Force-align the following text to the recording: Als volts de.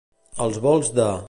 Als 0.45 0.57
volts 0.65 0.91
de. 0.99 1.11